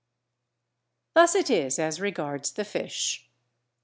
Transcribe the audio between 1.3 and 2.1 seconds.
it is as